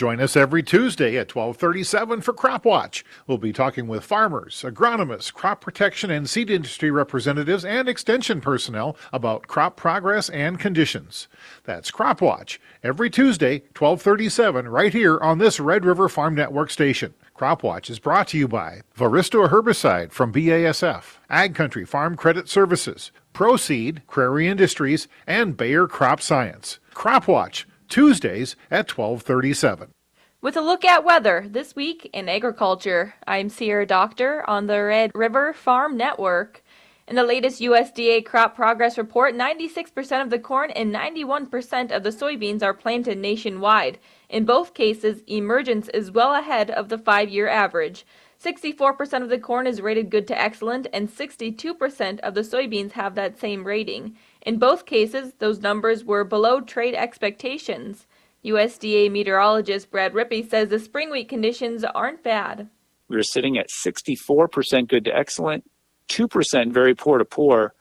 Join 0.00 0.18
us 0.18 0.34
every 0.34 0.62
Tuesday 0.62 1.18
at 1.18 1.36
1237 1.36 2.22
for 2.22 2.32
Crop 2.32 2.64
Watch. 2.64 3.04
We'll 3.26 3.36
be 3.36 3.52
talking 3.52 3.86
with 3.86 4.02
farmers, 4.02 4.64
agronomists, 4.66 5.30
crop 5.30 5.60
protection 5.60 6.10
and 6.10 6.26
seed 6.26 6.48
industry 6.48 6.90
representatives, 6.90 7.66
and 7.66 7.86
extension 7.86 8.40
personnel 8.40 8.96
about 9.12 9.46
crop 9.46 9.76
progress 9.76 10.30
and 10.30 10.58
conditions. 10.58 11.28
That's 11.64 11.90
Crop 11.90 12.22
Watch 12.22 12.58
every 12.82 13.10
Tuesday, 13.10 13.58
1237, 13.78 14.68
right 14.68 14.94
here 14.94 15.18
on 15.20 15.36
this 15.36 15.60
Red 15.60 15.84
River 15.84 16.08
Farm 16.08 16.34
Network 16.34 16.70
station. 16.70 17.12
Crop 17.34 17.62
Watch 17.62 17.90
is 17.90 17.98
brought 17.98 18.28
to 18.28 18.38
you 18.38 18.48
by 18.48 18.80
Varisto 18.96 19.50
Herbicide 19.50 20.12
from 20.12 20.32
BASF, 20.32 21.18
Ag 21.28 21.54
Country 21.54 21.84
Farm 21.84 22.16
Credit 22.16 22.48
Services, 22.48 23.12
Proseed, 23.34 24.00
Prairie 24.08 24.48
Industries, 24.48 25.08
and 25.26 25.58
Bayer 25.58 25.86
Crop 25.86 26.22
Science. 26.22 26.78
Crop 26.94 27.28
Watch 27.28 27.66
Tuesdays 27.90 28.54
at 28.70 28.88
1237. 28.88 29.92
With 30.40 30.56
a 30.56 30.60
look 30.60 30.84
at 30.84 31.04
weather 31.04 31.44
this 31.46 31.74
week 31.74 32.08
in 32.12 32.28
agriculture, 32.28 33.14
I'm 33.26 33.48
Sierra 33.48 33.84
Doctor 33.84 34.48
on 34.48 34.68
the 34.68 34.80
Red 34.80 35.10
River 35.12 35.52
Farm 35.52 35.96
Network. 35.96 36.62
In 37.08 37.16
the 37.16 37.24
latest 37.24 37.60
USDA 37.60 38.24
crop 38.24 38.54
progress 38.54 38.96
report, 38.96 39.34
96% 39.34 40.22
of 40.22 40.30
the 40.30 40.38
corn 40.38 40.70
and 40.70 40.94
91% 40.94 41.90
of 41.90 42.04
the 42.04 42.10
soybeans 42.10 42.62
are 42.62 42.72
planted 42.72 43.18
nationwide. 43.18 43.98
In 44.28 44.44
both 44.44 44.72
cases, 44.72 45.24
emergence 45.26 45.88
is 45.88 46.12
well 46.12 46.36
ahead 46.36 46.70
of 46.70 46.88
the 46.88 46.98
five 46.98 47.28
year 47.28 47.48
average. 47.48 48.06
64% 48.42 49.22
of 49.22 49.28
the 49.28 49.38
corn 49.38 49.66
is 49.66 49.82
rated 49.82 50.08
good 50.08 50.26
to 50.28 50.40
excellent, 50.40 50.86
and 50.94 51.10
62% 51.10 52.20
of 52.20 52.34
the 52.34 52.40
soybeans 52.40 52.92
have 52.92 53.14
that 53.14 53.38
same 53.38 53.64
rating. 53.64 54.16
In 54.42 54.58
both 54.58 54.86
cases, 54.86 55.34
those 55.38 55.60
numbers 55.60 56.04
were 56.04 56.24
below 56.24 56.62
trade 56.62 56.94
expectations. 56.94 58.06
USDA 58.44 59.10
meteorologist 59.10 59.90
Brad 59.90 60.14
Rippey 60.14 60.48
says 60.48 60.70
the 60.70 60.78
spring 60.78 61.10
wheat 61.10 61.28
conditions 61.28 61.84
aren't 61.84 62.22
bad. 62.22 62.70
We 63.08 63.18
are 63.18 63.22
sitting 63.22 63.58
at 63.58 63.68
64% 63.68 64.88
good 64.88 65.04
to 65.04 65.14
excellent, 65.14 65.70
2% 66.08 66.72
very 66.72 66.94
poor 66.94 67.18
to 67.18 67.24
poor. 67.26 67.74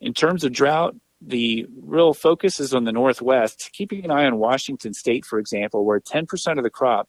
In 0.00 0.14
terms 0.14 0.44
of 0.44 0.52
drought, 0.52 0.94
the 1.20 1.66
real 1.82 2.14
focus 2.14 2.58
is 2.58 2.72
on 2.72 2.84
the 2.84 2.92
Northwest, 2.92 3.70
keeping 3.72 4.04
an 4.04 4.10
eye 4.10 4.24
on 4.24 4.38
Washington 4.38 4.94
State, 4.94 5.26
for 5.26 5.38
example, 5.38 5.84
where 5.84 6.00
10% 6.00 6.24
of 6.56 6.64
the 6.64 6.70
crop, 6.70 7.08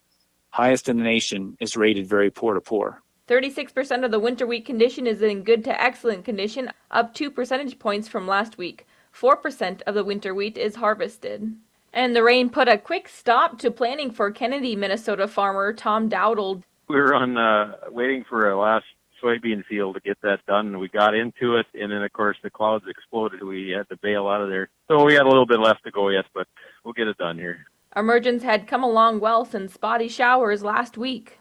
highest 0.56 0.88
in 0.88 0.98
the 0.98 1.04
nation, 1.04 1.58
is 1.60 1.76
rated 1.76 2.08
very 2.08 2.32
poor 2.32 2.54
to 2.54 2.62
poor. 2.62 3.02
36% 3.28 4.06
of 4.06 4.12
the 4.12 4.20
winter 4.20 4.48
wheat 4.48 4.66
condition 4.66 5.06
is 5.06 5.22
in 5.22 5.44
good 5.44 5.64
to 5.66 5.82
excellent 5.82 6.24
condition, 6.24 6.72
up 6.92 7.14
2 7.14 7.30
percentage 7.30 7.78
points 7.78 8.08
from 8.08 8.26
last 8.26 8.58
week. 8.58 8.88
4% 9.14 9.82
of 9.86 9.96
the 9.96 10.04
winter 10.06 10.34
wheat 10.34 10.58
is 10.58 10.76
harvested. 10.76 11.56
And 11.92 12.16
the 12.16 12.24
rain 12.24 12.50
put 12.50 12.70
a 12.70 12.78
quick 12.78 13.10
stop 13.10 13.60
to 13.60 13.72
planning 13.72 14.12
for 14.12 14.32
Kennedy, 14.32 14.76
Minnesota 14.76 15.28
farmer 15.28 15.74
Tom 15.74 16.10
Dowdle. 16.10 16.64
We 16.88 16.96
were 16.96 17.14
on 17.16 17.38
uh, 17.38 17.76
waiting 17.90 18.24
for 18.30 18.50
a 18.50 18.58
last 18.58 18.86
soybean 19.22 19.66
field 19.66 19.96
to 19.96 20.02
get 20.02 20.22
that 20.22 20.46
done. 20.46 20.80
We 20.80 20.88
got 20.88 21.16
into 21.16 21.56
it, 21.56 21.66
and 21.74 21.92
then 21.92 22.04
of 22.04 22.14
course 22.14 22.38
the 22.44 22.50
clouds 22.50 22.86
exploded. 22.88 23.44
We 23.44 23.72
had 23.72 23.90
to 23.90 23.98
bail 23.98 24.28
out 24.28 24.42
of 24.42 24.50
there, 24.50 24.70
so 24.88 25.04
we 25.04 25.16
had 25.16 25.24
a 25.24 25.30
little 25.30 25.46
bit 25.46 25.60
left 25.60 25.84
to 25.84 25.92
go 25.92 26.10
yet, 26.10 26.26
but 26.34 26.48
we'll 26.84 26.94
get 26.94 27.08
it 27.08 27.18
done 27.18 27.38
here. 27.38 27.66
Emergence 27.96 28.44
had 28.44 28.68
come 28.68 28.84
along 28.84 29.20
well 29.20 29.46
since 29.46 29.74
spotty 29.74 30.08
showers 30.08 30.64
last 30.64 30.98
week. 30.98 31.40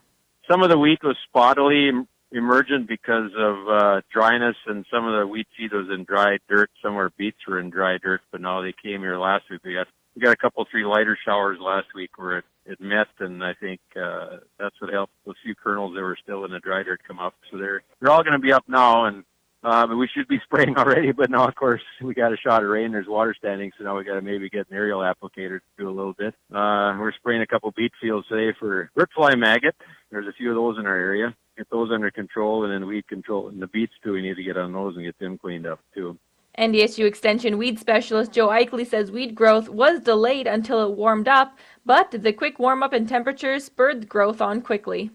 Some 0.48 0.62
of 0.62 0.70
the 0.70 0.78
wheat 0.78 1.02
was 1.02 1.16
spottily 1.28 2.06
emergent 2.30 2.86
because 2.86 3.30
of 3.36 3.68
uh, 3.68 4.00
dryness, 4.12 4.56
and 4.66 4.84
some 4.90 5.06
of 5.06 5.18
the 5.18 5.26
wheat 5.26 5.46
seed 5.56 5.72
was 5.72 5.88
in 5.92 6.04
dry 6.04 6.38
dirt. 6.48 6.70
Some 6.82 6.92
of 6.92 6.98
our 6.98 7.10
beets 7.16 7.38
were 7.48 7.58
in 7.58 7.70
dry 7.70 7.98
dirt, 7.98 8.20
but 8.30 8.40
now 8.40 8.60
they 8.60 8.74
came 8.82 9.00
here 9.00 9.18
last 9.18 9.44
week. 9.50 9.60
We 9.64 9.74
got 9.74 9.86
we 10.14 10.22
got 10.22 10.32
a 10.32 10.36
couple 10.36 10.64
three 10.70 10.84
lighter 10.84 11.18
showers 11.24 11.58
last 11.60 11.88
week 11.92 12.18
where 12.18 12.38
it, 12.38 12.44
it 12.66 12.80
met, 12.80 13.08
and 13.18 13.42
I 13.42 13.54
think 13.54 13.80
uh, 13.96 14.38
that's 14.58 14.80
what 14.80 14.92
helped 14.92 15.12
those 15.26 15.34
few 15.42 15.56
kernels 15.56 15.94
that 15.94 16.02
were 16.02 16.18
still 16.22 16.44
in 16.44 16.52
the 16.52 16.60
dry 16.60 16.84
dirt 16.84 17.00
come 17.06 17.18
up. 17.18 17.34
So 17.50 17.58
they're 17.58 17.82
they're 18.00 18.12
all 18.12 18.22
going 18.22 18.34
to 18.34 18.38
be 18.38 18.52
up 18.52 18.64
now, 18.68 19.06
and 19.06 19.24
but 19.64 19.96
we 19.96 20.08
should 20.14 20.28
be 20.28 20.38
spraying 20.44 20.76
already. 20.76 21.12
But 21.12 21.30
now, 21.30 21.48
of 21.48 21.54
course, 21.54 21.82
we 22.02 22.14
got 22.14 22.32
a 22.32 22.36
shot 22.36 22.62
of 22.62 22.68
rain. 22.68 22.92
There's 22.92 23.08
water 23.08 23.34
standing, 23.36 23.72
so 23.76 23.84
now 23.84 23.96
we 23.96 24.04
got 24.04 24.14
to 24.14 24.22
maybe 24.22 24.48
get 24.48 24.68
an 24.70 24.76
aerial 24.76 25.00
applicator 25.00 25.58
to 25.58 25.62
do 25.78 25.88
a 25.88 25.90
little 25.90 26.12
bit. 26.12 26.34
Uh, 26.52 26.96
we're 26.98 27.12
spraying 27.12 27.42
a 27.42 27.46
couple 27.46 27.72
beet 27.76 27.92
fields 28.00 28.26
today 28.28 28.56
for 28.58 28.90
root 28.94 29.08
fly 29.14 29.34
maggot. 29.34 29.74
There's 30.10 30.28
a 30.28 30.32
few 30.32 30.50
of 30.50 30.56
those 30.56 30.78
in 30.78 30.86
our 30.86 30.96
area. 30.96 31.34
Get 31.56 31.70
those 31.70 31.90
under 31.92 32.10
control, 32.10 32.64
and 32.64 32.72
then 32.72 32.86
weed 32.88 33.06
control. 33.08 33.48
And 33.48 33.62
the 33.62 33.68
beets 33.68 33.92
too, 34.02 34.12
we 34.12 34.22
need 34.22 34.36
to 34.36 34.42
get 34.42 34.56
on 34.56 34.72
those 34.72 34.96
and 34.96 35.04
get 35.04 35.18
them 35.18 35.38
cleaned 35.38 35.66
up 35.66 35.80
too. 35.94 36.18
NDSU 36.58 37.04
Extension 37.04 37.58
weed 37.58 37.80
specialist 37.80 38.32
Joe 38.32 38.48
Ikley 38.48 38.86
says 38.86 39.10
weed 39.10 39.34
growth 39.34 39.68
was 39.68 40.00
delayed 40.00 40.46
until 40.46 40.84
it 40.84 40.96
warmed 40.96 41.26
up, 41.26 41.58
but 41.84 42.12
the 42.12 42.32
quick 42.32 42.60
warm 42.60 42.82
up 42.82 42.94
in 42.94 43.06
temperatures 43.06 43.64
spurred 43.64 44.08
growth 44.08 44.40
on 44.40 44.62
quickly. 44.62 45.10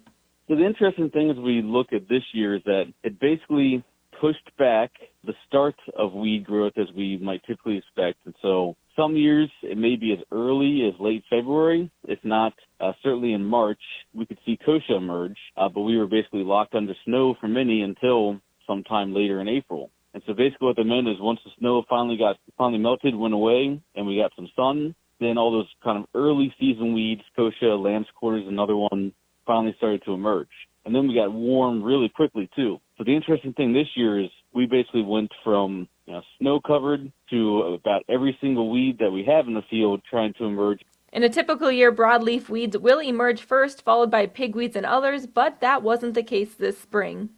So 0.49 0.55
the 0.55 0.65
interesting 0.65 1.09
thing 1.11 1.29
as 1.29 1.37
we 1.37 1.61
look 1.61 1.93
at 1.93 2.09
this 2.09 2.23
year 2.33 2.55
is 2.55 2.63
that 2.65 2.91
it 3.03 3.19
basically 3.19 3.83
pushed 4.19 4.49
back 4.57 4.91
the 5.25 5.33
start 5.47 5.75
of 5.97 6.13
weed 6.13 6.45
growth 6.45 6.73
as 6.77 6.87
we 6.95 7.17
might 7.17 7.43
typically 7.45 7.77
expect. 7.77 8.19
And 8.25 8.35
so 8.41 8.75
some 8.95 9.15
years 9.15 9.49
it 9.63 9.77
may 9.77 9.95
be 9.95 10.13
as 10.13 10.19
early 10.31 10.87
as 10.87 10.99
late 10.99 11.23
February. 11.29 11.89
If 12.07 12.19
not, 12.23 12.53
uh, 12.79 12.93
certainly 13.03 13.33
in 13.33 13.43
March, 13.43 13.81
we 14.13 14.25
could 14.25 14.39
see 14.45 14.57
kochia 14.65 14.97
emerge. 14.97 15.37
Uh, 15.57 15.69
but 15.69 15.81
we 15.81 15.97
were 15.97 16.07
basically 16.07 16.43
locked 16.43 16.75
under 16.75 16.93
snow 17.05 17.35
for 17.39 17.47
many 17.47 17.81
until 17.81 18.39
sometime 18.67 19.13
later 19.13 19.41
in 19.41 19.47
April. 19.47 19.89
And 20.13 20.23
so 20.25 20.33
basically 20.33 20.67
what 20.67 20.75
that 20.77 20.85
meant 20.85 21.07
is 21.07 21.15
once 21.19 21.39
the 21.45 21.51
snow 21.59 21.83
finally 21.89 22.17
got 22.17 22.37
finally 22.57 22.79
melted, 22.79 23.15
went 23.15 23.33
away, 23.33 23.79
and 23.95 24.07
we 24.07 24.17
got 24.17 24.31
some 24.35 24.49
sun, 24.55 24.95
then 25.19 25.37
all 25.37 25.51
those 25.51 25.69
kind 25.83 25.97
of 25.97 26.05
early 26.15 26.53
season 26.59 26.93
weeds, 26.93 27.21
kochia, 27.37 27.81
lamb's 27.81 28.07
quarters, 28.15 28.45
another 28.47 28.75
one, 28.75 29.13
finally 29.45 29.73
started 29.77 30.01
to 30.05 30.13
emerge. 30.13 30.47
And 30.89 30.95
then 30.95 31.07
we 31.07 31.13
got 31.13 31.31
warm 31.31 31.83
really 31.83 32.09
quickly 32.09 32.49
too. 32.55 32.79
So 32.97 33.03
the 33.03 33.15
interesting 33.15 33.53
thing 33.53 33.73
this 33.73 33.89
year 33.93 34.19
is 34.19 34.31
we 34.55 34.65
basically 34.65 35.03
went 35.03 35.31
from 35.43 35.87
you 36.07 36.13
know, 36.13 36.21
snow 36.39 36.59
covered 36.59 37.11
to 37.29 37.61
about 37.79 38.01
every 38.09 38.35
single 38.41 38.71
weed 38.71 38.97
that 38.97 39.11
we 39.11 39.23
have 39.23 39.45
in 39.45 39.53
the 39.53 39.61
field 39.69 40.01
trying 40.09 40.33
to 40.39 40.45
emerge. 40.45 40.81
In 41.13 41.21
a 41.21 41.29
typical 41.29 41.71
year, 41.71 41.91
broadleaf 41.91 42.49
weeds 42.49 42.75
will 42.75 42.97
emerge 42.99 43.43
first, 43.43 43.83
followed 43.83 44.09
by 44.09 44.25
pigweeds 44.25 44.75
and 44.75 44.83
others, 44.83 45.27
but 45.27 45.61
that 45.61 45.83
wasn't 45.83 46.15
the 46.15 46.23
case 46.23 46.55
this 46.55 46.79
spring. 46.79 47.29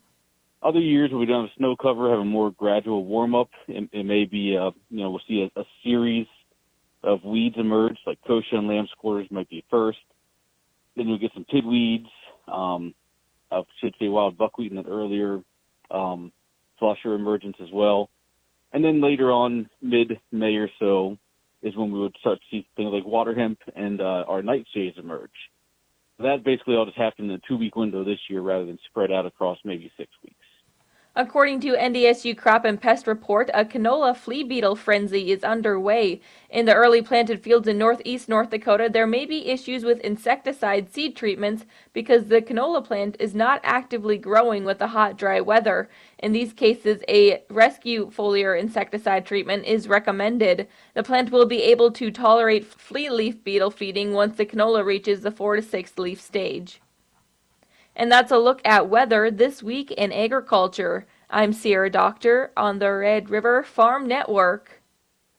Other 0.63 0.79
years 0.79 1.11
where 1.11 1.19
we 1.19 1.25
don't 1.25 1.47
have 1.47 1.57
snow 1.57 1.75
cover 1.75 2.09
have 2.09 2.19
a 2.19 2.23
more 2.23 2.51
gradual 2.51 3.03
warm 3.03 3.35
up. 3.35 3.49
It, 3.67 3.89
it 3.91 4.05
may 4.05 4.23
be, 4.23 4.55
uh, 4.55 4.71
you 4.89 5.01
know, 5.01 5.09
we'll 5.09 5.21
see 5.27 5.45
a, 5.53 5.59
a 5.59 5.65
series 5.83 6.27
of 7.03 7.25
weeds 7.25 7.57
emerge, 7.57 7.97
like 8.07 8.19
kochia 8.25 8.53
and 8.53 8.69
lamb's 8.69 8.91
quarters 8.97 9.27
might 9.29 9.49
be 9.49 9.65
first. 9.69 9.99
Then 10.95 11.09
you'll 11.09 11.19
get 11.19 11.31
some 11.33 11.45
pigweeds, 11.53 12.07
um, 12.47 12.93
I 13.51 13.61
should 13.79 13.95
say 13.99 14.07
wild 14.07 14.37
buckwheat 14.37 14.71
in 14.71 14.77
an 14.77 14.87
earlier 14.87 15.41
um, 15.89 16.31
flusher 16.79 17.13
emergence 17.13 17.57
as 17.61 17.69
well. 17.73 18.09
And 18.73 18.83
then 18.83 19.01
later 19.01 19.31
on, 19.31 19.69
mid-May 19.81 20.55
or 20.55 20.69
so, 20.79 21.17
is 21.61 21.75
when 21.75 21.91
we 21.91 21.99
would 21.99 22.15
start 22.19 22.39
to 22.39 22.45
see 22.49 22.67
things 22.75 22.91
like 22.91 23.05
water 23.05 23.35
hemp 23.35 23.59
and 23.75 24.01
uh, 24.01 24.23
our 24.27 24.41
nightshades 24.41 24.97
emerge. 24.97 25.29
That 26.19 26.43
basically 26.43 26.75
all 26.75 26.85
just 26.85 26.97
happened 26.97 27.29
in 27.29 27.37
a 27.37 27.47
two-week 27.47 27.75
window 27.75 28.03
this 28.03 28.19
year 28.29 28.41
rather 28.41 28.65
than 28.65 28.79
spread 28.89 29.11
out 29.11 29.25
across 29.25 29.57
maybe 29.63 29.91
six 29.97 30.09
weeks. 30.23 30.35
According 31.13 31.59
to 31.61 31.75
NDSU 31.75 32.37
Crop 32.37 32.63
and 32.63 32.79
Pest 32.79 33.05
Report, 33.05 33.49
a 33.53 33.65
canola 33.65 34.15
flea 34.15 34.43
beetle 34.43 34.77
frenzy 34.77 35.31
is 35.33 35.43
underway. 35.43 36.21
In 36.49 36.65
the 36.65 36.73
early 36.73 37.01
planted 37.01 37.43
fields 37.43 37.67
in 37.67 37.77
northeast 37.77 38.29
North 38.29 38.49
Dakota, 38.49 38.89
there 38.89 39.05
may 39.05 39.25
be 39.25 39.49
issues 39.49 39.83
with 39.83 39.99
insecticide 39.99 40.89
seed 40.93 41.17
treatments 41.17 41.65
because 41.91 42.27
the 42.27 42.41
canola 42.41 42.81
plant 42.81 43.17
is 43.19 43.35
not 43.35 43.59
actively 43.65 44.17
growing 44.17 44.63
with 44.63 44.79
the 44.79 44.87
hot, 44.87 45.17
dry 45.17 45.41
weather. 45.41 45.89
In 46.19 46.31
these 46.31 46.53
cases, 46.53 47.03
a 47.09 47.43
rescue 47.49 48.09
foliar 48.09 48.57
insecticide 48.57 49.25
treatment 49.25 49.65
is 49.65 49.89
recommended. 49.89 50.69
The 50.93 51.03
plant 51.03 51.29
will 51.29 51.45
be 51.45 51.61
able 51.63 51.91
to 51.91 52.09
tolerate 52.09 52.65
flea 52.65 53.09
leaf 53.09 53.43
beetle 53.43 53.71
feeding 53.71 54.13
once 54.13 54.37
the 54.37 54.45
canola 54.45 54.85
reaches 54.85 55.23
the 55.23 55.31
4 55.31 55.57
to 55.57 55.61
6 55.61 55.97
leaf 55.97 56.21
stage. 56.21 56.79
And 57.95 58.11
that's 58.11 58.31
a 58.31 58.37
look 58.37 58.61
at 58.63 58.89
weather 58.89 59.29
this 59.29 59.61
week 59.61 59.91
in 59.91 60.11
agriculture. 60.11 61.05
I'm 61.29 61.53
Sierra 61.53 61.89
Doctor 61.89 62.51
on 62.55 62.79
the 62.79 62.91
Red 62.91 63.29
River 63.29 63.63
Farm 63.63 64.07
Network. 64.07 64.80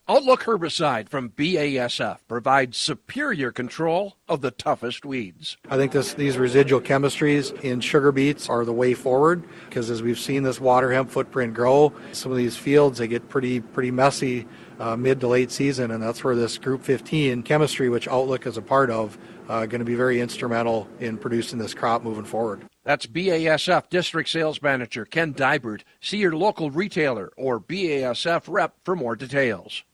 Outlook 0.08 0.42
herbicide 0.42 1.08
from 1.08 1.30
BASF 1.30 2.18
provides 2.26 2.76
superior 2.76 3.52
control 3.52 4.16
of 4.28 4.40
the 4.40 4.50
toughest 4.50 5.04
weeds. 5.04 5.56
I 5.70 5.76
think 5.76 5.92
this, 5.92 6.14
these 6.14 6.36
residual 6.36 6.80
chemistries 6.80 7.58
in 7.62 7.80
sugar 7.80 8.10
beets 8.10 8.48
are 8.48 8.64
the 8.64 8.72
way 8.72 8.94
forward 8.94 9.44
because 9.68 9.90
as 9.90 10.02
we've 10.02 10.18
seen 10.18 10.42
this 10.42 10.60
water 10.60 10.90
hemp 10.92 11.08
footprint 11.08 11.54
grow, 11.54 11.92
some 12.10 12.32
of 12.32 12.36
these 12.36 12.56
fields 12.56 12.98
they 12.98 13.06
get 13.06 13.28
pretty 13.28 13.60
pretty 13.60 13.92
messy 13.92 14.44
uh, 14.80 14.96
mid 14.96 15.20
to 15.20 15.28
late 15.28 15.52
season, 15.52 15.92
and 15.92 16.02
that's 16.02 16.24
where 16.24 16.34
this 16.34 16.58
Group 16.58 16.82
15 16.82 17.44
chemistry, 17.44 17.88
which 17.88 18.08
Outlook 18.08 18.44
is 18.48 18.56
a 18.56 18.62
part 18.62 18.90
of, 18.90 19.16
uh, 19.48 19.66
going 19.66 19.78
to 19.78 19.84
be 19.84 19.94
very 19.94 20.20
instrumental 20.20 20.88
in 20.98 21.16
producing 21.16 21.60
this 21.60 21.74
crop 21.74 22.02
moving 22.02 22.24
forward. 22.24 22.66
That's 22.82 23.06
BASF 23.06 23.88
District 23.88 24.28
Sales 24.28 24.60
Manager 24.60 25.04
Ken 25.04 25.32
Dybert. 25.32 25.82
See 26.00 26.18
your 26.18 26.34
local 26.34 26.72
retailer 26.72 27.30
or 27.36 27.60
BASF 27.60 28.42
rep 28.48 28.74
for 28.84 28.96
more 28.96 29.14
details. 29.14 29.84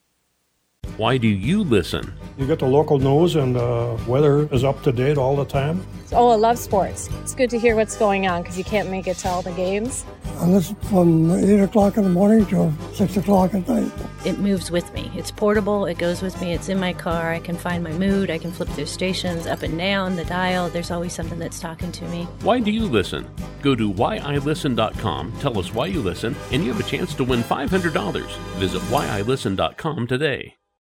Why 0.99 1.17
do 1.17 1.29
you 1.29 1.63
listen? 1.63 2.13
You 2.39 2.47
get 2.49 2.59
the 2.59 2.67
local 2.67 2.99
news 2.99 3.37
and 3.37 3.55
the 3.55 3.97
weather 4.09 4.53
is 4.53 4.65
up 4.65 4.83
to 4.83 4.91
date 4.91 5.17
all 5.17 5.37
the 5.37 5.45
time. 5.45 5.87
Oh, 6.11 6.31
I 6.31 6.35
love 6.35 6.59
sports. 6.59 7.09
It's 7.21 7.37
good 7.37 7.51
to 7.51 7.59
hear 7.59 7.77
what's 7.77 7.97
going 7.97 8.27
on 8.27 8.43
because 8.43 8.59
you 8.59 8.65
can't 8.65 8.91
make 8.91 9.07
it 9.07 9.17
to 9.19 9.29
all 9.29 9.41
the 9.41 9.53
games. 9.53 10.05
I 10.41 10.49
listen 10.49 10.75
from 10.75 11.31
8 11.31 11.61
o'clock 11.61 11.99
in 11.99 12.03
the 12.03 12.11
morning 12.11 12.47
to 12.47 12.73
6 12.95 13.17
o'clock 13.17 13.55
at 13.55 13.69
night. 13.69 13.93
It 14.27 14.41
moves 14.41 14.73
with 14.73 14.93
me. 14.93 15.09
It's 15.15 15.31
portable, 15.31 15.87
it 15.87 15.99
goes 15.99 16.21
with 16.21 16.41
me, 16.41 16.53
it's 16.53 16.69
in 16.69 16.81
my 16.81 16.93
car. 16.95 17.33
I 17.33 17.39
can 17.39 17.57
find 17.57 17.85
my 17.85 17.93
mood, 17.93 18.29
I 18.29 18.39
can 18.39 18.51
flip 18.51 18.69
through 18.71 18.87
stations 18.87 19.47
up 19.47 19.63
and 19.63 19.79
down, 19.79 20.17
the 20.17 20.25
dial. 20.25 20.69
There's 20.69 20.91
always 20.91 21.13
something 21.13 21.39
that's 21.39 21.61
talking 21.61 21.93
to 21.93 22.05
me. 22.07 22.25
Why 22.43 22.59
do 22.59 22.73
you 22.73 22.87
listen? 22.87 23.25
Go 23.63 23.77
to 23.77 23.93
whyilisten.com, 23.93 25.39
tell 25.39 25.59
us 25.61 25.73
why 25.73 25.87
you 25.87 26.03
listen, 26.03 26.35
and 26.51 26.65
you 26.65 26.73
have 26.73 26.85
a 26.85 26.89
chance 26.89 27.15
to 27.15 27.23
win 27.23 27.45
$500. 27.45 28.29
Visit 28.59 28.83
whyilisten.com 28.83 30.09
today. 30.09 30.57